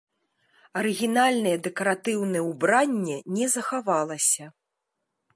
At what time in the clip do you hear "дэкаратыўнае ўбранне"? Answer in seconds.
1.67-3.17